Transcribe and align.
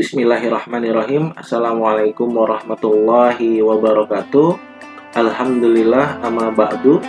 Bismillahirrahmanirrahim. 0.00 1.36
Assalamualaikum 1.36 2.32
warahmatullahi 2.32 3.60
wabarakatuh. 3.60 4.56
Alhamdulillah 5.12 6.24
amma 6.24 6.48
ba'du. 6.48 7.04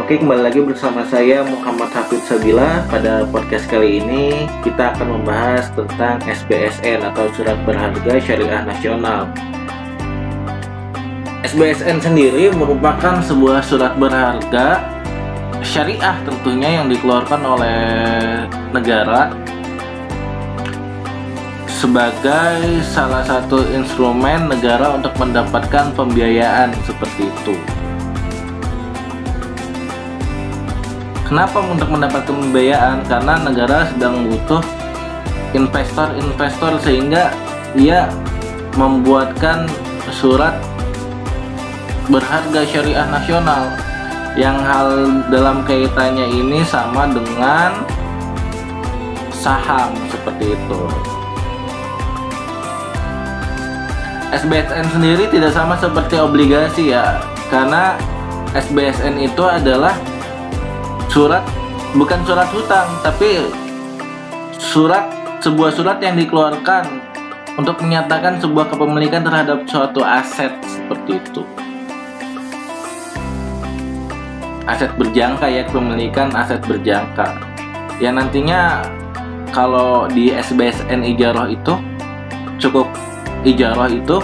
Oke, 0.00 0.16
kembali 0.16 0.40
lagi 0.40 0.64
bersama 0.64 1.04
saya 1.04 1.44
Muhammad 1.44 1.92
Hafid 1.92 2.24
Sabila. 2.24 2.80
Pada 2.88 3.28
podcast 3.28 3.68
kali 3.68 4.00
ini 4.00 4.48
kita 4.64 4.96
akan 4.96 5.20
membahas 5.20 5.68
tentang 5.76 6.24
SBSN 6.24 7.04
atau 7.12 7.28
Surat 7.36 7.60
Berharga 7.68 8.16
Syariah 8.16 8.64
Nasional. 8.64 9.28
SBSN 11.44 12.00
sendiri 12.00 12.56
merupakan 12.56 13.20
sebuah 13.20 13.60
surat 13.60 14.00
berharga 14.00 14.80
syariah 15.60 16.16
tentunya 16.24 16.80
yang 16.80 16.88
dikeluarkan 16.88 17.40
oleh 17.44 17.84
negara 18.72 19.28
sebagai 21.80 22.84
salah 22.84 23.24
satu 23.24 23.64
instrumen 23.72 24.52
negara 24.52 25.00
untuk 25.00 25.16
mendapatkan 25.16 25.88
pembiayaan 25.96 26.76
seperti 26.84 27.32
itu. 27.32 27.56
Kenapa 31.24 31.64
untuk 31.64 31.88
mendapatkan 31.88 32.36
pembiayaan? 32.36 33.00
Karena 33.08 33.40
negara 33.40 33.88
sedang 33.88 34.28
butuh 34.28 34.60
investor-investor 35.56 36.76
sehingga 36.84 37.32
ia 37.72 38.12
membuatkan 38.76 39.64
surat 40.12 40.60
berharga 42.12 42.60
syariah 42.68 43.08
nasional 43.08 43.72
yang 44.36 44.60
hal 44.60 45.08
dalam 45.32 45.64
kaitannya 45.64 46.28
ini 46.28 46.60
sama 46.60 47.08
dengan 47.08 47.72
saham 49.32 49.96
seperti 50.12 50.52
itu. 50.52 51.09
SBSN 54.30 54.86
sendiri 54.94 55.26
tidak 55.26 55.50
sama 55.50 55.74
seperti 55.74 56.14
obligasi 56.14 56.94
ya, 56.94 57.18
karena 57.50 57.98
SBSN 58.54 59.18
itu 59.18 59.42
adalah 59.42 59.90
surat 61.10 61.42
bukan 61.98 62.22
surat 62.22 62.46
hutang, 62.54 62.86
tapi 63.02 63.50
surat 64.54 65.10
sebuah 65.42 65.74
surat 65.74 65.98
yang 65.98 66.14
dikeluarkan 66.14 67.02
untuk 67.58 67.82
menyatakan 67.82 68.38
sebuah 68.38 68.70
kepemilikan 68.70 69.26
terhadap 69.26 69.66
suatu 69.66 70.06
aset 70.06 70.54
seperti 70.62 71.18
itu. 71.18 71.42
Aset 74.70 74.94
berjangka 74.94 75.50
ya 75.50 75.66
kepemilikan 75.66 76.30
aset 76.38 76.62
berjangka. 76.70 77.34
Ya 77.98 78.14
nantinya 78.14 78.86
kalau 79.50 80.06
di 80.06 80.30
SBSN 80.30 81.02
Ijaroh 81.02 81.50
itu 81.50 81.74
ijarah 83.44 83.88
itu 83.88 84.20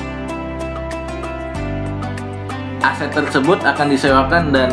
aset 2.84 3.10
tersebut 3.12 3.58
akan 3.64 3.86
disewakan 3.90 4.44
dan 4.52 4.70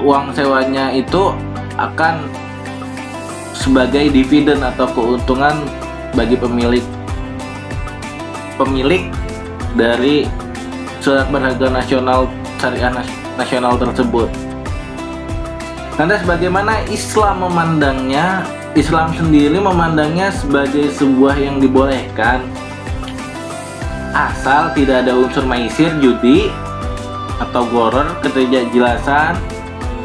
uang 0.00 0.32
sewanya 0.36 0.92
itu 0.92 1.32
akan 1.80 2.28
sebagai 3.56 4.12
dividen 4.12 4.60
atau 4.60 4.84
keuntungan 4.92 5.56
bagi 6.12 6.36
pemilik 6.36 6.84
pemilik 8.60 9.10
dari 9.74 10.28
surat 11.02 11.26
berharga 11.28 11.68
nasional 11.68 12.30
syariah 12.62 12.92
nasional 13.34 13.74
tersebut. 13.76 14.30
Lantas 15.94 16.22
bagaimana 16.26 16.82
Islam 16.90 17.44
memandangnya? 17.44 18.46
Islam 18.74 19.14
sendiri 19.14 19.62
memandangnya 19.62 20.34
sebagai 20.34 20.90
sebuah 20.90 21.38
yang 21.38 21.62
dibolehkan 21.62 22.42
asal 24.14 24.70
tidak 24.72 25.04
ada 25.04 25.12
unsur 25.18 25.42
maisir, 25.44 25.90
judi, 25.98 26.48
atau 27.42 27.66
goror, 27.66 28.06
ketidakjelasan, 28.22 29.34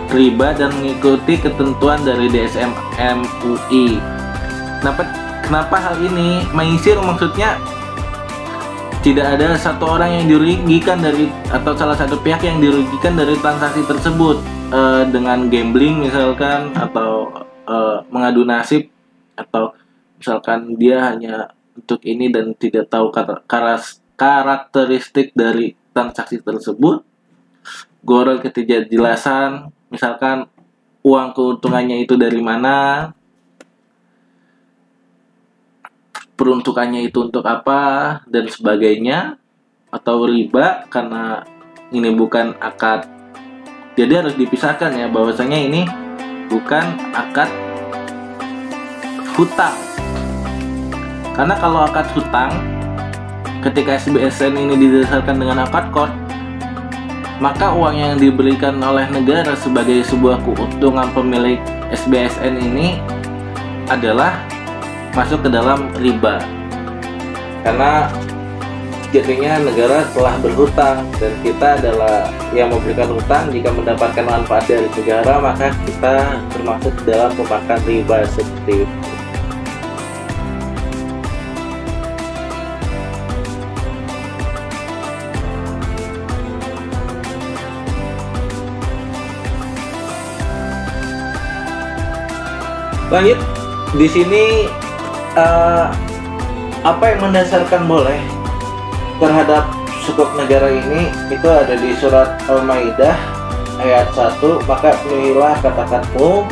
riba 0.10 0.58
dan 0.58 0.74
mengikuti 0.82 1.38
ketentuan 1.38 2.02
dari 2.02 2.26
DSM 2.28 2.74
MUI. 2.98 4.02
Kenapa 4.82 5.02
kenapa 5.46 5.76
hal 5.78 5.96
ini 6.02 6.42
maisir 6.54 6.98
maksudnya 6.98 7.58
tidak 9.00 9.40
ada 9.40 9.56
satu 9.56 9.96
orang 9.96 10.12
yang 10.12 10.26
dirugikan 10.28 11.00
dari 11.00 11.32
atau 11.54 11.72
salah 11.78 11.96
satu 11.96 12.20
pihak 12.20 12.44
yang 12.44 12.60
dirugikan 12.60 13.16
dari 13.16 13.38
transaksi 13.40 13.86
tersebut 13.88 14.44
e, 14.76 14.82
dengan 15.08 15.48
gambling 15.48 16.04
misalkan 16.04 16.76
atau 16.76 17.32
e, 17.64 17.76
mengadu 18.12 18.44
nasib 18.44 18.92
atau 19.40 19.72
misalkan 20.20 20.76
dia 20.76 21.00
hanya 21.00 21.48
untuk 21.80 22.04
ini 22.04 22.28
dan 22.28 22.52
tidak 22.56 22.92
tahu 22.92 23.10
karakteristik 24.20 25.32
dari 25.32 25.74
transaksi 25.96 26.44
tersebut 26.44 27.02
goreng 28.04 28.40
ketidakjelasan 28.40 29.72
misalkan 29.92 30.48
uang 31.04 31.32
keuntungannya 31.36 32.04
itu 32.04 32.16
dari 32.16 32.40
mana 32.40 33.10
peruntukannya 36.40 37.04
itu 37.12 37.28
untuk 37.28 37.44
apa 37.44 38.24
dan 38.24 38.48
sebagainya 38.48 39.36
atau 39.92 40.24
riba 40.24 40.88
karena 40.88 41.44
ini 41.92 42.16
bukan 42.16 42.56
akad. 42.64 43.04
Jadi 44.00 44.14
harus 44.16 44.36
dipisahkan 44.40 44.96
ya 44.96 45.12
bahwasanya 45.12 45.60
ini 45.60 45.84
bukan 46.48 46.96
akad 47.12 47.52
hutang 49.36 49.89
karena 51.40 51.56
kalau 51.56 51.88
akad 51.88 52.04
hutang, 52.12 52.52
ketika 53.64 53.96
SBSN 53.96 54.60
ini 54.60 54.76
didasarkan 54.76 55.40
dengan 55.40 55.64
akad 55.64 55.88
kod, 55.96 56.12
maka 57.40 57.72
uang 57.72 57.96
yang 57.96 58.20
diberikan 58.20 58.76
oleh 58.84 59.08
negara 59.08 59.56
sebagai 59.56 60.04
sebuah 60.04 60.44
keuntungan 60.44 61.08
pemilik 61.16 61.56
SBSN 61.96 62.60
ini 62.60 63.00
adalah 63.88 64.36
masuk 65.16 65.48
ke 65.48 65.48
dalam 65.48 65.88
riba. 66.04 66.44
Karena 67.64 68.12
jadinya 69.16 69.64
negara 69.64 70.04
telah 70.12 70.36
berhutang 70.44 71.08
dan 71.24 71.34
kita 71.40 71.80
adalah 71.80 72.28
yang 72.52 72.68
memberikan 72.68 73.16
hutang 73.16 73.48
jika 73.48 73.72
mendapatkan 73.72 74.28
manfaat 74.28 74.68
dari 74.68 74.92
negara 74.92 75.40
maka 75.40 75.72
kita 75.88 76.36
termasuk 76.52 76.92
dalam 77.08 77.32
pemakan 77.32 77.80
riba 77.88 78.28
seperti 78.28 78.84
itu. 78.84 78.99
Lanjut. 93.10 93.42
Di 93.98 94.06
sini 94.06 94.70
uh, 95.34 95.90
apa 96.86 97.04
yang 97.10 97.26
mendasarkan 97.26 97.90
boleh 97.90 98.22
terhadap 99.18 99.66
suku 100.06 100.24
negara 100.38 100.70
ini 100.70 101.10
itu 101.34 101.48
ada 101.50 101.74
di 101.74 101.92
surat 101.98 102.38
Al-Maidah 102.46 103.18
ayat 103.82 104.14
1 104.14 104.62
maka 104.70 104.94
penuhilah 105.02 105.58
kata-katamu. 105.60 106.46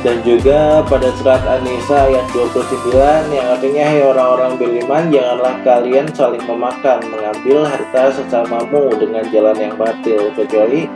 Dan 0.00 0.24
juga 0.24 0.80
pada 0.88 1.12
surat 1.20 1.44
An-Nisa 1.44 2.08
ayat 2.08 2.24
29 2.32 2.88
yang 3.36 3.46
artinya 3.52 3.84
hai 3.84 4.00
orang-orang 4.00 4.56
beriman 4.56 5.12
janganlah 5.12 5.60
kalian 5.60 6.08
saling 6.16 6.40
memakan 6.48 7.04
mengambil 7.04 7.68
harta 7.68 8.08
sesamamu 8.08 8.88
dengan 8.96 9.28
jalan 9.28 9.56
yang 9.60 9.76
batil 9.76 10.32
kecuali 10.32 10.88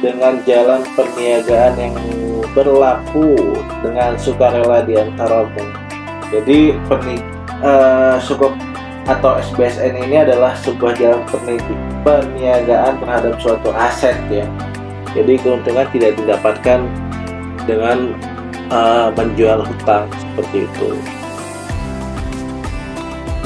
dengan 0.00 0.40
jalan 0.44 0.84
perniagaan 0.92 1.74
yang 1.80 1.94
berlaku 2.52 3.36
dengan 3.84 4.16
sukarela 4.16 4.84
di 4.84 4.96
antaramu. 4.96 5.64
Jadi 6.32 6.74
pernik 6.88 7.22
uh, 7.62 8.16
suku 8.18 8.50
atau 9.06 9.38
SBSN 9.38 9.94
ini 10.02 10.26
adalah 10.26 10.56
sebuah 10.58 10.98
jalan 10.98 11.22
perniagaan 12.02 12.98
terhadap 12.98 13.34
suatu 13.38 13.70
aset 13.70 14.18
ya. 14.28 14.44
Jadi 15.14 15.38
keuntungan 15.40 15.86
tidak 15.94 16.18
didapatkan 16.18 16.84
dengan 17.64 18.12
uh, 18.68 19.08
menjual 19.14 19.64
hutang 19.64 20.10
seperti 20.18 20.66
itu. 20.66 20.90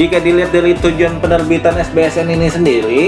Jika 0.01 0.17
dilihat 0.17 0.49
dari 0.49 0.73
tujuan 0.81 1.21
penerbitan 1.21 1.77
SBSN 1.77 2.33
ini 2.33 2.49
sendiri, 2.49 3.03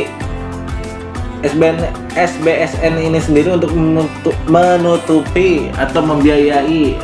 SBN, 1.43 1.83
SBSN 2.15 2.95
ini 3.03 3.19
sendiri 3.19 3.59
untuk 3.59 3.75
menutup, 3.75 4.37
menutupi 4.47 5.75
atau 5.75 5.99
membiayai 5.99 6.95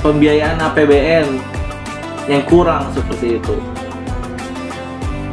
pembiayaan 0.00 0.56
APBN 0.56 1.28
yang 2.24 2.42
kurang 2.48 2.88
seperti 2.96 3.36
itu. 3.36 3.56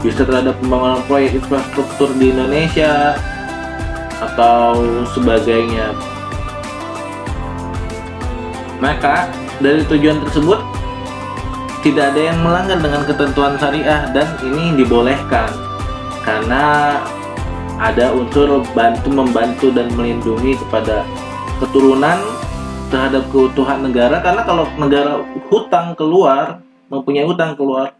Bisa 0.04 0.28
terhadap 0.28 0.60
pembangunan 0.60 1.00
proyek 1.08 1.40
infrastruktur 1.40 2.12
di 2.20 2.36
Indonesia 2.36 3.16
atau 4.20 4.76
sebagainya. 5.16 5.96
Maka 8.84 9.32
dari 9.64 9.82
tujuan 9.88 10.22
tersebut 10.28 10.60
tidak 11.82 12.14
ada 12.14 12.22
yang 12.34 12.38
melanggar 12.44 12.78
dengan 12.84 13.02
ketentuan 13.08 13.56
syariah 13.56 14.12
dan 14.12 14.28
ini 14.44 14.76
dibolehkan 14.76 15.50
karena 16.22 17.00
ada 17.78 18.14
unsur 18.14 18.66
bantu 18.74 19.10
membantu 19.14 19.68
dan 19.70 19.90
melindungi 19.94 20.58
kepada 20.58 21.06
keturunan 21.62 22.18
terhadap 22.90 23.30
keutuhan 23.30 23.86
negara 23.86 24.22
karena 24.22 24.42
kalau 24.46 24.66
negara 24.82 25.22
hutang 25.50 25.94
keluar 25.94 26.62
mempunyai 26.90 27.28
hutang 27.28 27.54
keluar 27.54 27.94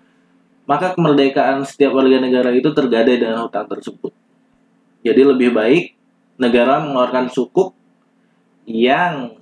maka 0.68 0.98
kemerdekaan 0.98 1.64
setiap 1.64 1.94
warga 1.94 2.18
negara 2.20 2.50
itu 2.52 2.74
tergadai 2.74 3.22
dengan 3.22 3.46
hutang 3.46 3.68
tersebut 3.68 4.12
jadi 5.06 5.22
lebih 5.24 5.54
baik 5.54 5.94
negara 6.42 6.82
mengeluarkan 6.82 7.30
sukuk 7.30 7.78
yang 8.68 9.38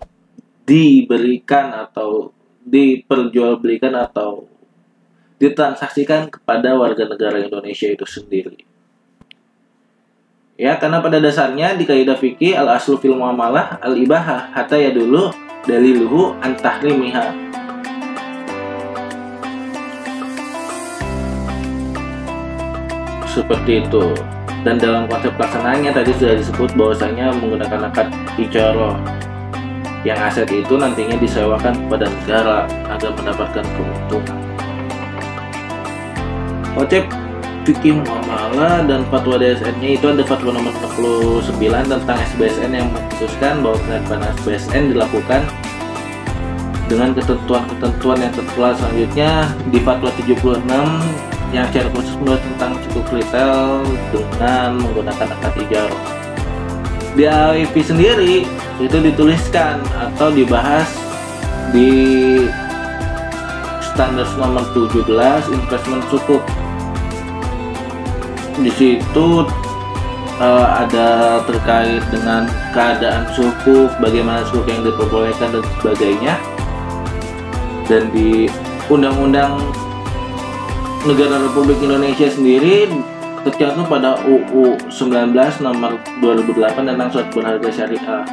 diberikan 0.66 1.74
atau 1.86 2.34
diperjualbelikan 2.66 3.94
atau 3.94 4.50
ditransaksikan 5.38 6.34
kepada 6.34 6.74
warga 6.74 7.06
negara 7.06 7.38
Indonesia 7.38 7.86
itu 7.86 8.06
sendiri. 8.10 8.65
Ya, 10.56 10.80
karena 10.80 11.04
pada 11.04 11.20
dasarnya 11.20 11.76
di 11.76 11.84
kaidah 11.84 12.16
fikih 12.16 12.56
al 12.56 12.80
aslu 12.80 12.96
fil 12.96 13.20
muamalah 13.20 13.76
al 13.84 13.92
ibahah 14.00 14.56
hatta 14.56 14.80
ya 14.80 14.88
dulu 14.88 15.28
daliluhu 15.68 16.32
an 16.40 16.56
tahrimiha. 16.56 17.36
Seperti 23.28 23.84
itu. 23.84 24.16
Dan 24.64 24.80
dalam 24.80 25.12
konsep 25.12 25.36
pelaksanaannya 25.36 25.92
tadi 25.92 26.16
sudah 26.16 26.40
disebut 26.40 26.72
bahwasanya 26.80 27.36
menggunakan 27.36 27.92
akad 27.92 28.08
ijaroh 28.40 28.96
yang 30.08 30.16
aset 30.24 30.48
itu 30.48 30.80
nantinya 30.80 31.20
disewakan 31.20 31.76
kepada 31.84 32.08
negara 32.08 32.64
agar 32.96 33.12
mendapatkan 33.12 33.66
keuntungan. 33.76 34.40
Konsep 36.72 37.04
fikih 37.66 37.98
muamalah 38.06 38.86
dan 38.86 39.02
fatwa 39.10 39.42
DSN-nya 39.42 39.98
itu 39.98 40.06
ada 40.06 40.22
fatwa 40.22 40.54
nomor 40.54 40.74
69 40.78 41.58
tentang 41.66 42.18
SBSN 42.38 42.72
yang 42.78 42.88
memutuskan 42.94 43.66
bahwa 43.66 43.78
penetapan 43.82 44.22
SBSN 44.38 44.84
dilakukan 44.94 45.42
dengan 46.86 47.18
ketentuan-ketentuan 47.18 48.18
yang 48.22 48.34
tertulis 48.38 48.78
selanjutnya 48.78 49.32
di 49.74 49.80
fatwa 49.82 50.10
76 50.14 50.62
yang 51.50 51.66
secara 51.74 51.90
khusus 51.98 52.16
menurut 52.22 52.42
tentang 52.54 52.72
cukup 52.86 53.06
retail 53.10 53.82
dengan 54.14 54.70
menggunakan 54.78 55.28
akad 55.34 55.54
ijarah. 55.66 56.04
Di 57.18 57.24
AIP 57.26 57.76
sendiri 57.82 58.46
itu 58.78 58.98
dituliskan 59.02 59.82
atau 59.98 60.30
dibahas 60.30 60.86
di 61.74 62.46
standar 63.82 64.28
nomor 64.38 64.68
17 64.76 65.08
investment 65.56 66.04
sukuk 66.12 66.44
di 68.60 68.72
situ 68.72 69.44
uh, 70.40 70.68
ada 70.86 71.40
terkait 71.44 72.04
dengan 72.12 72.48
keadaan 72.72 73.28
suku, 73.36 73.92
bagaimana 74.00 74.44
suku 74.48 74.68
yang 74.68 74.84
diperbolehkan 74.84 75.50
dan 75.52 75.64
sebagainya. 75.80 76.36
Dan 77.86 78.10
di 78.10 78.50
Undang-Undang 78.90 79.62
Negara 81.06 81.38
Republik 81.38 81.78
Indonesia 81.86 82.26
sendiri 82.26 82.90
tercantum 83.46 83.86
pada 83.86 84.18
UU 84.26 84.90
19 84.90 85.38
nomor 85.62 86.02
2008 86.18 86.82
tentang 86.82 87.10
suatu 87.14 87.30
berharga 87.38 87.70
syariah. 87.70 88.26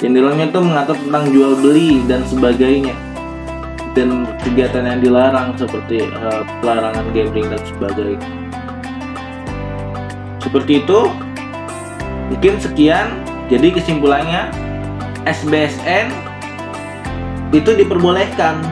Yang 0.00 0.12
di 0.16 0.20
itu 0.48 0.60
mengatur 0.64 0.96
tentang 0.96 1.24
jual 1.28 1.52
beli 1.60 2.00
dan 2.08 2.24
sebagainya 2.24 2.96
dan 3.92 4.24
kegiatan 4.40 4.88
yang 4.88 5.00
dilarang 5.04 5.52
seperti 5.60 6.08
uh, 6.08 6.40
pelarangan 6.64 7.04
gambling 7.12 7.52
dan 7.52 7.60
sebagainya 7.68 8.49
seperti 10.40 10.84
itu. 10.84 11.12
Mungkin 12.32 12.58
sekian. 12.60 13.24
Jadi 13.50 13.74
kesimpulannya 13.74 14.50
SBSN 15.26 16.10
itu 17.50 17.70
diperbolehkan. 17.74 18.62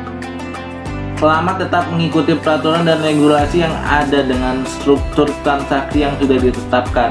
Selama 1.19 1.59
tetap 1.59 1.91
mengikuti 1.91 2.39
peraturan 2.39 2.87
dan 2.87 3.03
regulasi 3.03 3.67
yang 3.67 3.75
ada 3.83 4.23
dengan 4.23 4.63
struktur 4.63 5.27
transaksi 5.43 6.07
yang 6.07 6.15
sudah 6.23 6.39
ditetapkan. 6.39 7.11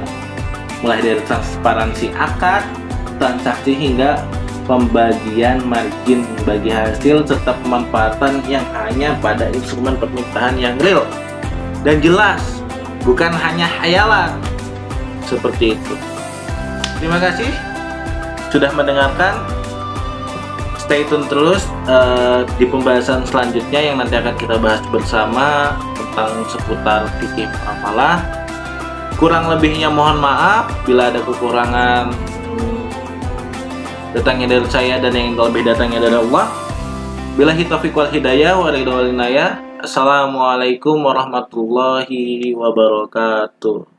Mulai 0.79 1.03
dari 1.03 1.21
transparansi 1.27 2.15
akad, 2.15 2.63
transaksi 3.19 3.75
hingga 3.75 4.23
pembagian 4.67 5.63
margin 5.63 6.27
bagi 6.43 6.69
hasil 6.69 7.23
serta 7.23 7.55
pemanfaatan 7.63 8.43
yang 8.51 8.63
hanya 8.75 9.15
pada 9.23 9.47
instrumen 9.55 9.95
permintaan 9.95 10.59
yang 10.59 10.75
real 10.83 11.07
dan 11.87 12.03
jelas 12.03 12.43
bukan 13.07 13.31
hanya 13.31 13.63
hayalan 13.79 14.35
seperti 15.27 15.75
itu. 15.75 15.93
Terima 16.97 17.19
kasih 17.19 17.51
sudah 18.49 18.71
mendengarkan. 18.71 19.43
Stay 20.87 21.03
tune 21.11 21.27
terus 21.27 21.67
uh, 21.91 22.47
di 22.55 22.63
pembahasan 22.63 23.27
selanjutnya 23.27 23.91
yang 23.91 23.99
nanti 23.99 24.15
akan 24.15 24.39
kita 24.39 24.55
bahas 24.55 24.79
bersama 24.87 25.75
tentang 25.99 26.47
seputar 26.47 27.11
fikih 27.19 27.51
apalah. 27.67 28.23
Kurang 29.19 29.51
lebihnya 29.51 29.91
mohon 29.91 30.23
maaf 30.23 30.71
bila 30.87 31.11
ada 31.11 31.19
kekurangan 31.19 32.15
datangnya 34.15 34.55
dari 34.55 34.67
saya 34.71 34.95
dan 35.03 35.11
yang 35.11 35.35
lebih 35.35 35.67
datangnya 35.67 36.07
dari 36.07 36.15
Allah. 36.15 36.47
Bila 37.35 37.51
hitafiq 37.51 37.91
wal 37.93 38.09
hidayah 38.09 38.55
wa 38.55 38.71
Assalamualaikum 39.77 40.97
warahmatullahi 41.05 42.55
wabarakatuh. 42.57 43.96